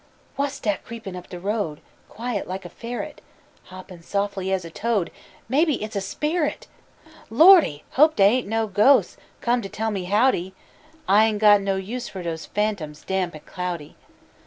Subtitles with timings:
[0.35, 3.21] Whass dat creepin' up de road, Quiet like a ferret,
[3.65, 5.11] Hoppin' sof'ly as a toad?
[5.47, 6.65] Maybe hit's a sperrit!
[7.29, 7.83] Lordy!
[7.91, 10.55] hope dey ain't no ghos' Come to tell me howdy.
[11.07, 13.95] I ain't got no use for those Fantoms damp an' cloudy.